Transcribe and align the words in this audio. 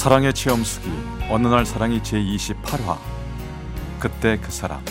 사랑의 0.00 0.32
체험수기 0.32 0.88
어느 1.28 1.46
날 1.46 1.66
사랑이 1.66 2.00
제28화 2.00 2.96
그때 3.98 4.38
그 4.40 4.50
사람 4.50 4.82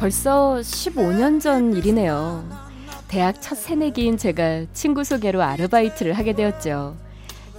벌써 0.00 0.56
15년 0.56 1.40
전 1.40 1.72
일이네요. 1.72 2.48
대학 3.06 3.40
첫 3.40 3.54
새내기인 3.54 4.16
제가 4.16 4.64
친구 4.72 5.04
소개로 5.04 5.40
아르바이트를 5.40 6.14
하게 6.14 6.32
되었죠. 6.32 6.96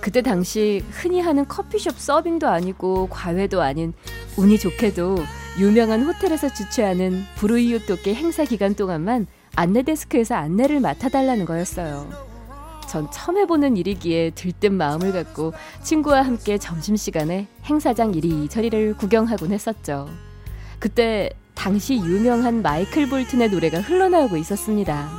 그때 0.01 0.21
당시 0.21 0.83
흔히 0.91 1.21
하는 1.21 1.47
커피숍 1.47 1.97
서빙도 1.97 2.49
아니고 2.49 3.07
과외도 3.07 3.61
아닌 3.61 3.93
운이 4.35 4.59
좋게도 4.59 5.15
유명한 5.57 6.03
호텔에서 6.03 6.53
주최하는 6.53 7.23
부르이유 7.35 7.85
토끼 7.85 8.13
행사 8.13 8.43
기간 8.43 8.75
동안만 8.75 9.27
안내 9.55 9.83
데스크에서 9.83 10.35
안내를 10.35 10.79
맡아달라는 10.81 11.45
거였어요. 11.45 12.09
전 12.87 13.09
처음 13.11 13.37
해보는 13.37 13.77
일이기에 13.77 14.31
들뜬 14.31 14.73
마음을 14.75 15.11
갖고 15.11 15.53
친구와 15.81 16.21
함께 16.21 16.57
점심시간에 16.57 17.47
행사장 17.65 18.13
이리저리를 18.13 18.95
구경하곤 18.97 19.51
했었죠. 19.51 20.09
그때 20.79 21.29
당시 21.55 21.95
유명한 21.95 22.61
마이클 22.61 23.09
볼튼의 23.09 23.49
노래가 23.49 23.79
흘러나오고 23.79 24.37
있었습니다. 24.37 25.09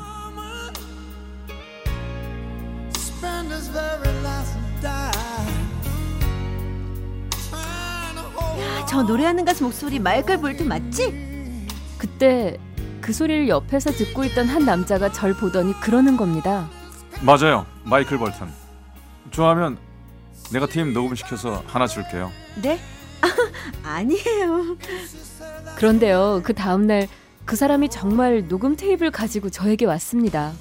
야, 8.58 8.86
저 8.88 9.02
노래하는 9.02 9.44
가수 9.44 9.64
목소리 9.64 9.98
마이클 9.98 10.38
볼튼 10.38 10.68
맞지? 10.68 11.66
그때 11.98 12.58
그 13.06 13.12
소리를 13.12 13.48
옆에서 13.48 13.92
듣고 13.92 14.24
있던 14.24 14.48
한 14.48 14.66
남자가 14.66 15.10
절 15.12 15.32
보더니 15.32 15.72
그러는 15.80 16.16
겁니다. 16.16 16.68
맞아요 17.22 17.64
마이클 17.84 18.18
벌튼 18.18 18.48
좋아하면 19.30 19.78
내가 20.52 20.66
팀 20.66 20.92
녹음 20.92 21.14
시켜서 21.14 21.62
하나 21.66 21.86
줄게요 21.86 22.30
네? 22.60 22.78
아니에요. 23.82 24.76
그런데요, 25.76 26.42
그 26.44 26.52
다음 26.52 26.86
날 26.86 27.08
그 27.46 27.54
사람이 27.54 27.88
정말 27.90 28.48
녹음 28.48 28.74
테이프를 28.74 29.12
가지고 29.12 29.50
저에게 29.50 29.86
왔습니다. 29.86 30.52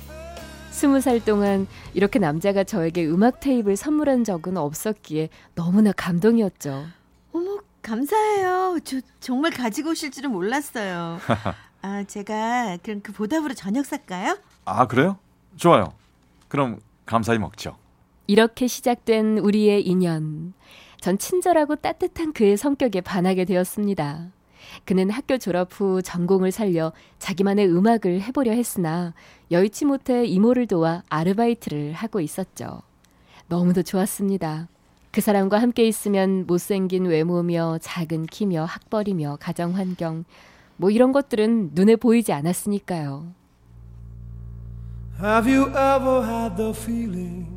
스무 0.69 1.01
살 1.01 1.19
동안 1.19 1.65
이렇게 1.95 2.19
남자가 2.19 2.63
저에게 2.63 3.07
음악 3.07 3.39
테이프를 3.39 3.75
선물한 3.75 4.23
적은 4.23 4.55
없었기에 4.55 5.29
너무나 5.55 5.91
감동이었죠. 5.93 6.85
어머, 7.33 7.57
감사해요. 7.81 8.77
저 8.83 9.01
정말 9.19 9.51
가지고 9.51 9.91
오실 9.91 10.11
줄은 10.11 10.31
몰랐어요. 10.31 11.19
아, 11.85 12.03
제가 12.03 12.79
그럼 12.81 13.01
그 13.03 13.11
보답으로 13.11 13.53
저녁 13.53 13.85
살까요? 13.85 14.39
아 14.65 14.87
그래요? 14.87 15.19
좋아요 15.55 15.93
그럼 16.47 16.79
감사히 17.05 17.37
먹죠 17.37 17.77
이렇게 18.25 18.65
시작된 18.65 19.37
우리의 19.37 19.85
인연. 19.85 20.55
전 20.99 21.19
친절하고 21.19 21.75
따뜻한 21.75 22.33
그의 22.33 22.57
성격에 22.57 23.01
반하게 23.01 23.45
되었습니다. 23.45 24.31
그는 24.85 25.11
학교 25.11 25.37
졸업 25.37 25.79
후 25.79 26.01
전공을 26.01 26.51
살려 26.51 26.91
자기만의 27.19 27.69
음악을 27.69 28.19
해보려 28.21 28.53
했으나 28.53 29.13
여의치 29.51 29.85
못해 29.85 30.25
이모를 30.25 30.65
도와 30.65 31.03
아르바이트를 31.09 31.93
하고 31.93 32.19
있었죠. 32.19 32.81
너무도 33.47 33.83
좋았습니다. 33.83 34.67
그 35.11 35.21
사람과 35.21 35.61
함께 35.61 35.87
있으면 35.87 36.47
못생긴 36.47 37.05
외모며 37.05 37.77
작은 37.79 38.25
키며 38.25 38.65
학벌이며 38.65 39.37
가정 39.39 39.75
환경 39.75 40.25
뭐 40.77 40.89
이런 40.89 41.11
것들은 41.11 41.71
눈에 41.73 41.95
보이지 41.95 42.33
않았으니까요. 42.33 43.33
Have 45.21 45.49
you 45.49 45.67
ever 45.69 46.23
had 46.23 46.57
the 46.57 46.71
feeling 46.71 47.47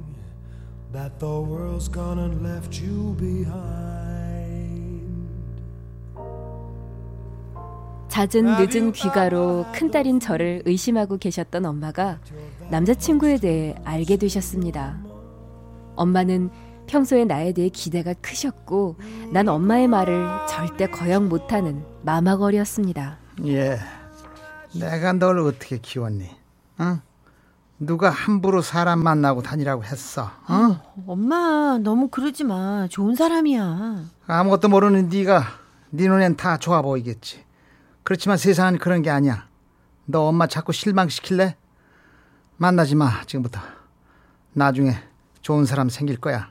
that 0.92 1.18
the 1.18 1.42
world's 1.42 1.92
gone 1.92 2.20
and 2.20 2.46
left 2.46 2.80
you 2.84 3.16
behind? 3.16 3.88
잦은 8.08 8.44
늦은 8.44 8.92
귀가로 8.92 9.66
큰딸인 9.72 10.18
저를 10.18 10.62
의심하고 10.64 11.18
계셨던 11.18 11.66
엄마가 11.66 12.20
남자친구에 12.70 13.38
대해 13.38 13.74
알게 13.84 14.16
되셨습니다. 14.16 14.98
엄마는 15.94 16.50
평소에 16.88 17.24
나에 17.24 17.52
대해 17.52 17.68
기대가 17.68 18.12
크셨고 18.14 18.96
난 19.32 19.48
엄마의 19.48 19.86
말을 19.86 20.26
절대 20.48 20.86
거역 20.88 21.24
못하는 21.24 21.84
마마걸이었습니다. 22.02 23.18
예. 23.46 23.78
내가 24.74 25.12
널 25.12 25.38
어떻게 25.38 25.78
키웠니? 25.78 26.28
응? 26.80 27.00
누가 27.78 28.10
함부로 28.10 28.60
사람 28.60 29.02
만나고 29.04 29.42
다니라고 29.42 29.84
했어? 29.84 30.32
어? 30.48 30.94
엄마, 31.06 31.78
너무 31.80 32.08
그러지 32.08 32.42
마. 32.42 32.88
좋은 32.90 33.14
사람이야. 33.14 34.04
아무것도 34.26 34.68
모르는 34.68 35.08
네가 35.08 35.44
네 35.90 36.08
눈엔 36.08 36.36
다 36.36 36.56
좋아 36.56 36.82
보이겠지. 36.82 37.44
그렇지만 38.02 38.36
세상은 38.36 38.78
그런 38.78 39.02
게 39.02 39.10
아니야. 39.10 39.46
너 40.06 40.22
엄마 40.22 40.46
자꾸 40.46 40.72
실망시킬래? 40.72 41.56
만나지 42.56 42.96
마 42.96 43.22
지금부터. 43.26 43.60
나중에 44.54 44.96
좋은 45.42 45.64
사람 45.64 45.88
생길 45.88 46.16
거야. 46.16 46.50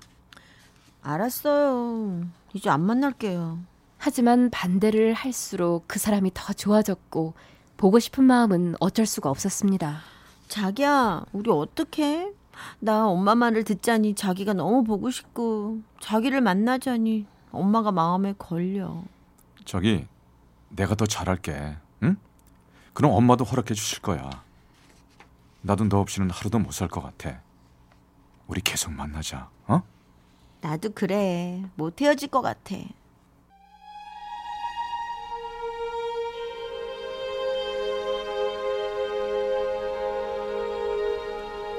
알았어요. 1.08 2.26
이제 2.54 2.70
안 2.70 2.82
만날게요. 2.82 3.60
하지만 3.98 4.50
반대를 4.50 5.14
할수록 5.14 5.86
그 5.88 6.00
사람이 6.00 6.32
더 6.34 6.54
좋아졌고 6.54 7.34
보고 7.78 8.00
싶은 8.00 8.24
마음은 8.26 8.76
어쩔 8.80 9.06
수가 9.06 9.30
없었습니다. 9.30 10.00
자기야, 10.48 11.26
우리 11.34 11.50
어떡해? 11.50 12.32
나 12.80 13.08
엄마 13.08 13.36
말을 13.36 13.64
듣자니 13.64 14.16
자기가 14.16 14.54
너무 14.54 14.84
보고 14.84 15.10
싶고 15.12 15.80
자기를 16.00 16.42
만나자니 16.42 17.26
엄마가 17.52 17.92
마음에 17.92 18.34
걸려. 18.38 19.04
저기 19.66 20.08
내가 20.70 20.96
더 20.96 21.06
잘할게 21.06 21.76
응? 22.04 22.18
그럼 22.94 23.12
엄마도 23.12 23.44
허락해 23.46 23.74
주실 23.74 24.02
거야 24.02 24.30
나도 25.62 25.88
너 25.88 26.00
없이는 26.00 26.30
하루도 26.30 26.60
못 26.60 26.72
살 26.72 26.88
것 26.88 27.02
같아 27.02 27.42
우리 28.48 28.62
계속 28.62 28.92
만나자 28.94 29.50
어? 29.68 29.82
나도 30.62 30.90
그래. 30.94 31.64
못 31.76 32.02
헤어질 32.02 32.30
것 32.30 32.42
같아. 32.42 32.76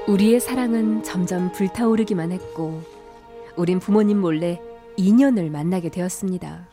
우리의 0.07 0.39
사랑은 0.39 1.03
점점 1.03 1.51
불타오르기만 1.51 2.31
했고 2.31 2.81
우린 3.55 3.79
부모님 3.79 4.19
몰래 4.21 4.59
2년을 4.97 5.51
만나게 5.51 5.89
되었습니다. 5.89 6.67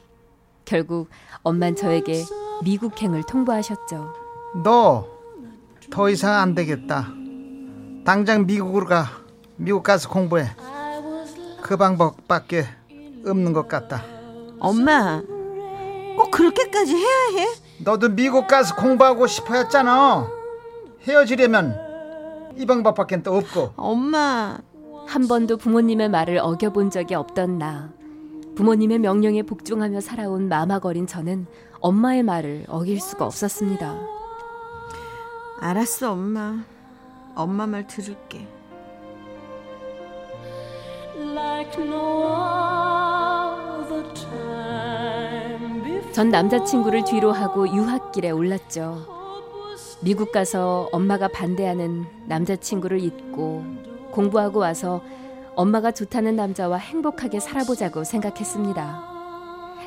결국 0.65 1.11
엄만 1.43 1.77
저에게 1.77 2.25
미국행을 2.65 3.25
통보하셨죠. 3.25 4.15
너 4.65 5.17
더 5.91 6.11
이상 6.11 6.35
안 6.35 6.55
되겠다. 6.55 7.09
당장 8.05 8.47
미국으로 8.47 8.87
가. 8.87 9.07
미국 9.57 9.83
가서 9.83 10.09
공부해. 10.09 10.47
그 11.67 11.77
방법밖에 11.77 12.65
없는 13.27 13.53
것 13.53 13.67
같다. 13.67 14.05
엄마, 14.61 15.21
꼭 16.17 16.31
그렇게까지 16.31 16.95
해야 16.95 17.41
해? 17.41 17.49
너도 17.79 18.09
미국 18.09 18.47
가서 18.47 18.77
공부하고 18.77 19.27
싶어 19.27 19.55
했잖아. 19.55 20.29
헤어지려면 21.03 22.55
이 22.57 22.65
방법밖에 22.65 23.21
또 23.25 23.37
없고. 23.37 23.73
엄마, 23.75 24.59
한 25.09 25.27
번도 25.27 25.57
부모님의 25.57 26.09
말을 26.09 26.39
어겨본 26.39 26.91
적이 26.91 27.17
없던 27.17 27.59
나. 27.59 27.91
부모님의 28.55 29.01
명령에 29.01 29.43
복종하며 29.43 30.01
살아온 30.01 30.49
마마거린 30.49 31.09
저는 31.09 31.49
엄마의 31.81 32.23
말을 32.23 32.67
어길 32.69 33.01
수가 33.01 33.27
없었습니다. 33.27 33.99
알았어, 35.59 36.13
엄마. 36.13 36.63
엄마 37.35 37.67
말 37.67 37.89
들을게. 37.89 38.47
전 46.13 46.31
남자친구를 46.31 47.05
뒤로 47.05 47.31
하고 47.31 47.69
유학길에 47.69 48.31
올랐죠. 48.31 49.07
미국 50.01 50.33
가서 50.33 50.89
엄마가 50.93 51.29
반대하는 51.29 52.07
남자친구를 52.27 53.01
잊고 53.01 53.65
공부하고 54.13 54.61
와서 54.61 55.03
엄마가 55.55 55.91
좋다는 55.91 56.37
남자와 56.37 56.79
행복하게 56.79 57.41
살아보자고 57.41 58.05
생각했습니다. 58.05 59.17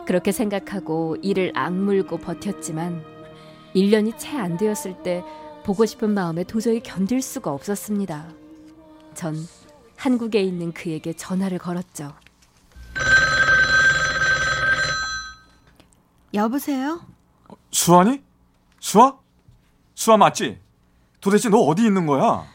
그렇게 0.05 0.31
생각하고 0.31 1.15
이를 1.21 1.51
악물고 1.55 2.17
버텼지만 2.17 3.03
1년이 3.75 4.17
채 4.17 4.37
안 4.37 4.57
되었을 4.57 5.01
때 5.03 5.23
보고 5.63 5.85
싶은 5.85 6.11
마음에 6.11 6.43
도저히 6.43 6.79
견딜 6.79 7.21
수가 7.21 7.51
없었습니다. 7.51 8.27
전 9.13 9.35
한국에 9.99 10.41
있는 10.41 10.71
그에게 10.71 11.11
전화를 11.11 11.57
걸었죠. 11.57 12.13
여보세요? 16.33 17.01
수아니? 17.71 18.23
수아? 18.79 19.17
수아 19.95 20.15
맞지? 20.15 20.57
도대체 21.19 21.49
너 21.49 21.57
어디 21.57 21.83
있는 21.83 22.05
거야? 22.05 22.45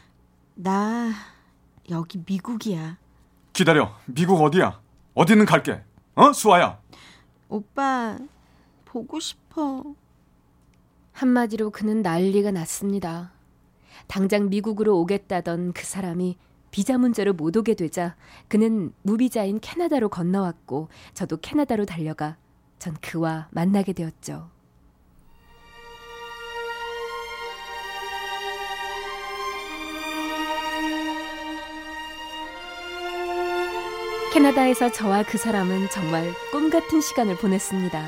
나 0.55 1.11
여기 1.91 2.23
미국이야. 2.25 2.97
기다려. 3.53 3.95
미국 4.05 4.41
어디야? 4.41 4.81
어디는 5.13 5.45
갈게. 5.45 5.83
어? 6.15 6.33
수아야. 6.33 6.79
오빠 7.47 8.17
보고 8.85 9.19
싶어. 9.19 9.83
한마디로 11.11 11.69
그는 11.69 12.01
난리가 12.01 12.49
났습니다. 12.49 13.31
당장 14.07 14.49
미국으로 14.49 14.97
오겠다던 14.99 15.73
그 15.73 15.85
사람이 15.85 16.37
비자 16.75 16.97
문제로 16.97 17.31
못 17.31 17.55
오게 17.55 17.73
되자 17.75 18.17
그는 18.49 18.91
무비자인 19.01 19.61
캐나다로 19.61 20.09
건너왔고 20.09 20.89
저도 21.13 21.37
캐나다로 21.37 21.85
달려가 21.85 22.35
전 22.79 22.97
그와 22.99 23.47
만나게 23.51 23.93
되었죠. 23.93 24.49
캐나다에서 34.33 34.91
저와 34.91 35.23
그 35.23 35.37
사람은 35.37 35.87
정말 35.91 36.29
꿈 36.51 36.69
같은 36.69 36.99
시간을 36.99 37.37
보냈습니다. 37.37 38.05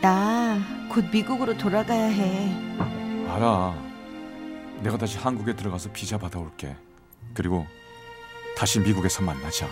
나 0.00 0.58
곧 0.90 1.04
미국으로 1.12 1.54
돌아가야 1.58 2.06
해. 2.06 2.50
알아. 3.28 3.74
내가 4.82 4.96
다시 4.96 5.18
한국에 5.18 5.54
들어가서 5.54 5.90
비자 5.92 6.16
받아올게. 6.16 6.85
그리고 7.34 7.66
다시 8.56 8.80
미국에서 8.80 9.22
만나자. 9.22 9.68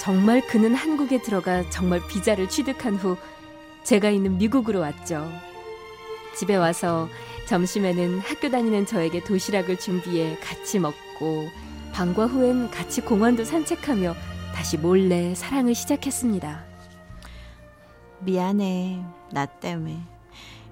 정말 0.00 0.46
그는 0.46 0.74
한국에 0.74 1.20
들어가 1.22 1.68
정말 1.70 2.00
비자를 2.08 2.48
취득한 2.48 2.94
후 2.96 3.16
제가 3.84 4.10
있는 4.10 4.38
미국으로 4.38 4.80
왔죠. 4.80 5.30
집에 6.36 6.54
와서 6.56 7.08
점심에는 7.46 8.20
학교 8.20 8.50
다니는 8.50 8.86
저에게 8.86 9.24
도시락을 9.24 9.78
준비해 9.78 10.38
같이 10.40 10.78
먹고 10.78 11.48
방과 11.92 12.26
후엔 12.26 12.70
같이 12.70 13.00
공원도 13.00 13.44
산책하며 13.44 14.14
다시 14.54 14.76
몰래 14.76 15.34
사랑을 15.34 15.74
시작했습니다. 15.74 16.64
미안해. 18.20 19.02
나 19.32 19.46
때문에. 19.46 20.00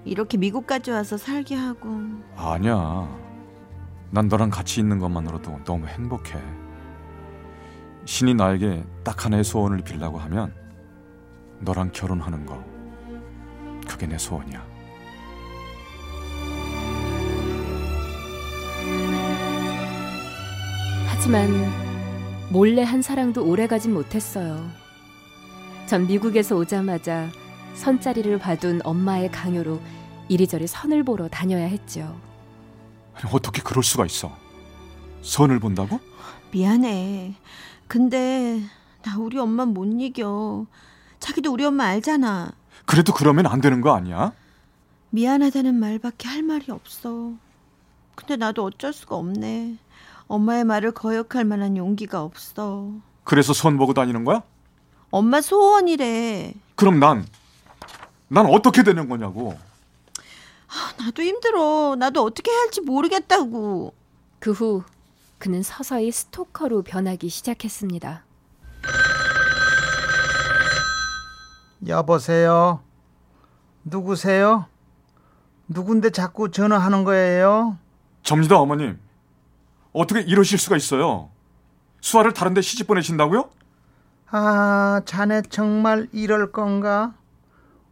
이렇게 0.05 0.37
미국까지 0.37 0.91
와서 0.91 1.17
살게 1.17 1.55
하고. 1.55 1.89
아니야. 2.35 3.26
난 4.09 4.27
너랑 4.27 4.49
같이 4.49 4.79
있는 4.79 4.99
것만으로도 4.99 5.63
너무 5.65 5.87
행복해. 5.87 6.39
신이 8.05 8.35
나에게 8.35 8.85
딱 9.03 9.25
하나의 9.25 9.43
소원을 9.43 9.79
빌라고 9.79 10.17
하면 10.17 10.53
너랑 11.59 11.91
결혼하는 11.91 12.45
거. 12.45 12.63
그게 13.87 14.07
내 14.07 14.17
소원이야. 14.17 14.65
하지만 21.07 21.49
몰래 22.49 22.83
한 22.83 23.01
사랑도 23.01 23.45
오래가진 23.45 23.93
못했어요. 23.93 24.65
전 25.85 26.07
미국에서 26.07 26.55
오자마자 26.55 27.29
선자리를 27.73 28.37
봐둔 28.39 28.79
엄마의 28.83 29.29
강요로 29.31 29.81
이리저리 30.29 30.67
선을 30.67 31.03
보러 31.03 31.27
다녀야 31.27 31.65
했죠. 31.65 32.15
아니, 33.17 33.31
어떻게 33.33 33.61
그럴 33.61 33.83
수가 33.83 34.05
있어? 34.05 34.35
선을 35.21 35.59
본다고? 35.59 35.99
미안해. 36.51 37.35
근데 37.87 38.61
나 39.03 39.17
우리 39.17 39.37
엄마 39.39 39.65
못 39.65 39.85
이겨. 39.85 40.65
자기도 41.19 41.51
우리 41.51 41.65
엄마 41.65 41.85
알잖아. 41.85 42.51
그래도 42.85 43.13
그러면 43.13 43.47
안 43.47 43.59
되는 43.59 43.81
거 43.81 43.95
아니야? 43.95 44.33
미안하다는 45.09 45.75
말밖에 45.75 46.27
할 46.27 46.43
말이 46.43 46.71
없어. 46.71 47.33
근데 48.15 48.35
나도 48.35 48.63
어쩔 48.63 48.93
수가 48.93 49.15
없네. 49.15 49.77
엄마의 50.27 50.63
말을 50.63 50.91
거역할 50.91 51.45
만한 51.45 51.77
용기가 51.77 52.21
없어. 52.21 52.91
그래서 53.23 53.53
선 53.53 53.77
보고 53.77 53.93
다니는 53.93 54.25
거야? 54.25 54.43
엄마 55.09 55.41
소원이래. 55.41 56.53
그럼 56.75 56.99
난, 56.99 57.25
난 58.27 58.45
어떻게 58.45 58.83
되는 58.83 59.07
거냐고. 59.07 59.57
아, 60.99 61.03
나도 61.05 61.21
힘들어. 61.21 61.95
나도 61.97 62.23
어떻게 62.23 62.51
해야 62.51 62.59
할지 62.61 62.81
모르겠다고. 62.81 63.93
그 64.39 64.51
후 64.51 64.83
그는 65.39 65.61
서서히 65.61 66.11
스토커로 66.11 66.81
변하기 66.81 67.29
시작했습니다. 67.29 68.23
여보세요. 71.87 72.81
누구세요? 73.83 74.65
누군데 75.67 76.09
자꾸 76.09 76.49
전화하는 76.51 77.03
거예요? 77.03 77.77
접니다, 78.23 78.57
어머님. 78.57 78.99
어떻게 79.93 80.21
이러실 80.21 80.57
수가 80.57 80.75
있어요? 80.75 81.29
수아를 82.01 82.33
다른 82.33 82.53
데 82.53 82.61
시집 82.61 82.87
보내신다고요? 82.87 83.49
아, 84.31 85.01
자네 85.05 85.41
정말 85.49 86.07
이럴 86.11 86.51
건가? 86.51 87.13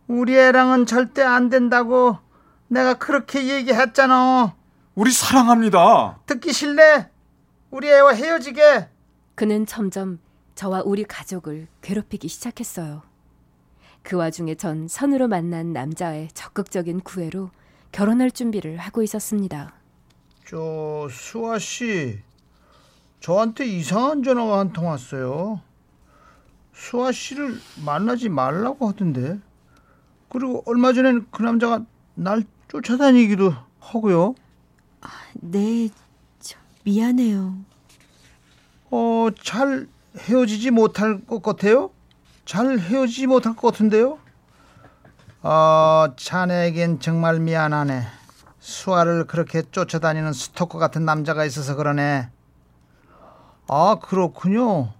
우리 0.08 0.36
애랑은 0.38 0.86
절대 0.86 1.22
안 1.24 1.50
된다고 1.50 2.18
내가 2.68 2.96
그렇게 2.96 3.48
얘기했잖아. 3.48 4.56
우리 4.96 5.12
사랑합니다. 5.12 6.20
듣기 6.26 6.54
싫네. 6.54 7.10
우리 7.72 7.90
애와 7.90 8.14
헤어지게. 8.14 8.90
그는 9.36 9.66
점점 9.66 10.20
저와 10.56 10.84
우리 10.86 11.04
가족을 11.04 11.68
괴롭히기 11.82 12.28
시작했어요. 12.28 13.04
그 14.02 14.16
와중에 14.18 14.56
전 14.56 14.88
선으로 14.88 15.28
만난 15.28 15.74
남자의 15.74 16.30
적극적인 16.34 17.02
구애로 17.02 17.50
결혼할 17.92 18.32
준비를 18.32 18.78
하고 18.78 19.02
있었습니다. 19.04 19.74
저 20.48 21.08
수아 21.10 21.58
씨, 21.60 22.20
저한테 23.20 23.66
이상한 23.66 24.22
전화가 24.24 24.60
한 24.60 24.72
통 24.74 24.88
왔어요. 24.88 25.62
수아 26.74 27.12
씨를 27.12 27.58
만나지 27.84 28.30
말라고 28.30 28.88
하던데. 28.88 29.40
그리고 30.30 30.62
얼마 30.68 30.94
전엔 30.94 31.28
그 31.32 31.42
남자가 31.42 31.84
날 32.14 32.44
쫓아다니기도 32.76 33.54
하고요. 33.80 34.36
네, 35.36 35.90
저, 36.40 36.58
미안해요. 36.84 37.56
어, 38.92 39.28
잘 39.42 39.88
헤어지지 40.18 40.72
못할 40.72 41.24
것 41.26 41.42
같아요? 41.42 41.92
잘 42.46 42.80
헤어지지 42.80 43.28
못할 43.28 43.56
것 43.56 43.72
같은데요? 43.72 44.20
어, 45.42 46.08
자네에겐 46.18 47.00
정말 47.00 47.40
미안하네. 47.40 48.04
수아를 48.60 49.26
그렇게 49.28 49.62
쫓아다니는 49.62 50.34
스토커 50.34 50.80
같은 50.80 51.06
남자가 51.06 51.46
있어서 51.46 51.76
그러네. 51.76 52.30
아, 53.68 53.98
그렇군요. 54.02 54.94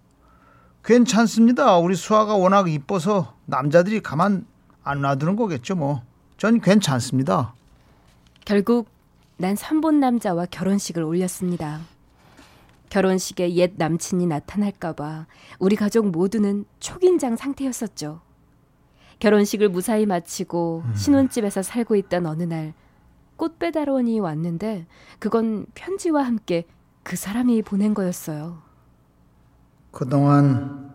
괜찮습니다. 0.84 1.78
우리 1.78 1.96
수아가 1.96 2.36
워낙 2.36 2.70
이뻐서 2.70 3.34
남자들이 3.46 4.02
가만 4.02 4.46
안 4.84 5.02
놔두는 5.02 5.36
거겠죠, 5.36 5.76
뭐. 5.76 6.04
전 6.38 6.62
괜찮습니다. 6.62 7.55
결국 8.46 8.88
난 9.38 9.56
선본 9.56 10.00
남자와 10.00 10.46
결혼식을 10.46 11.02
올렸습니다. 11.04 11.82
결혼식에 12.90 13.56
옛 13.56 13.74
남친이 13.76 14.28
나타날까봐 14.28 15.26
우리 15.58 15.76
가족 15.76 16.08
모두는 16.10 16.66
초긴장 16.80 17.36
상태였었죠. 17.36 18.22
결혼식을 19.18 19.70
무사히 19.70 20.06
마치고 20.06 20.84
신혼집에서 20.96 21.64
살고 21.64 21.96
있던 21.96 22.28
어느 22.28 22.44
날 22.44 22.74
꽃배달원이 23.38 24.20
왔는데 24.20 24.86
그건 25.18 25.66
편지와 25.74 26.24
함께 26.24 26.66
그 27.02 27.16
사람이 27.16 27.64
보낸 27.64 27.96
거였어요. 27.96 28.62
그동안 29.92 30.94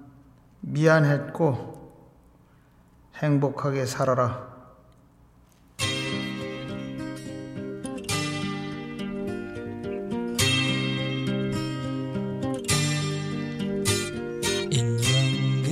미안했고 0.61 1.81
행복하게 3.17 3.87
살아라. 3.87 4.50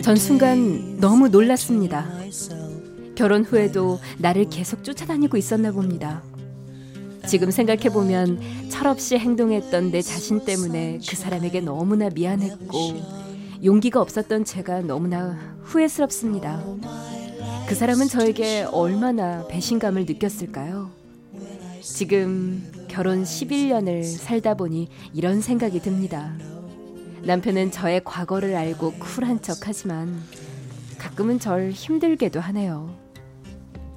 전 0.08 0.16
순간 0.16 0.98
너무 1.00 1.28
놀랐습니다. 1.28 2.10
결혼 3.14 3.44
후에도 3.44 3.98
나를 4.16 4.48
계속 4.48 4.82
쫓아다니고 4.82 5.36
있었나 5.36 5.70
봅니다. 5.70 6.22
지금 7.26 7.50
생각해보면 7.50 8.40
철없이 8.70 9.18
행동했던 9.18 9.90
내 9.90 10.00
자신 10.00 10.46
때문에 10.46 11.00
그 11.06 11.14
사람에게 11.14 11.60
너무나 11.60 12.08
미안했고 12.08 13.02
용기가 13.62 14.00
없었던 14.00 14.46
제가 14.46 14.80
너무나 14.80 15.38
후회스럽습니다. 15.64 16.64
그 17.68 17.74
사람은 17.74 18.08
저에게 18.08 18.62
얼마나 18.62 19.46
배신감을 19.48 20.06
느꼈을까요? 20.06 20.90
지금 21.82 22.66
결혼 22.88 23.24
11년을 23.24 24.04
살다 24.04 24.54
보니 24.54 24.88
이런 25.12 25.42
생각이 25.42 25.80
듭니다. 25.80 26.32
남편은 27.22 27.70
저의 27.70 28.02
과거를 28.04 28.54
알고 28.54 28.92
쿨한 28.94 29.42
척 29.42 29.58
하지만 29.66 30.22
가끔은 30.98 31.38
절 31.38 31.70
힘들게도 31.70 32.40
하네요. 32.40 32.94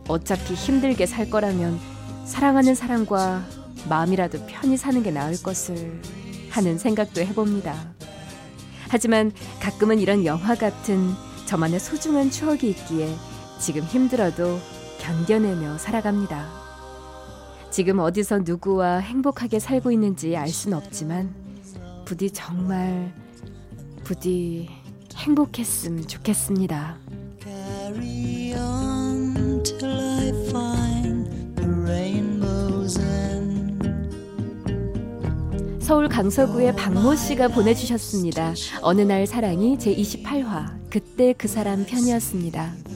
어차피 0.08 0.54
힘들게 0.54 1.06
살 1.06 1.30
거라면 1.30 1.80
사랑하는 2.26 2.76
사람과 2.76 3.44
마음이라도 3.90 4.46
편히 4.48 4.78
사는 4.78 5.02
게 5.04 5.12
나을 5.12 5.42
것을 5.42 6.02
하는 6.50 6.78
생각도 6.78 7.22
해봅니다. 7.22 7.94
하지만 8.90 9.32
가끔은 9.62 10.00
이런 10.00 10.26
영화 10.26 10.56
같은 10.56 11.12
저만의 11.46 11.80
소중한 11.80 12.30
추억이 12.30 12.70
있기에 12.70 13.16
지금 13.60 13.84
힘들어도 13.84 14.60
견뎌내며 15.00 15.78
살아갑니다. 15.78 16.50
지금 17.70 18.00
어디서 18.00 18.40
누구와 18.40 18.98
행복하게 18.98 19.60
살고 19.60 19.92
있는지 19.92 20.36
알 20.36 20.50
수는 20.50 20.78
없지만 20.78 21.41
부디 22.12 22.30
정말 22.30 23.14
부디 24.04 24.68
행복했으면 25.16 26.06
좋겠습니다. 26.10 26.98
서울 35.80 36.10
강서구의 36.10 36.76
박모 36.76 37.16
씨가 37.16 37.48
보내주셨습니다. 37.48 38.56
어느 38.82 39.02
날 39.04 39.26
사랑이 39.26 39.80
제 39.80 39.96
28화 39.96 40.90
그때 40.90 41.32
그 41.38 41.48
사람 41.48 41.86
편이었습니다. 41.86 42.91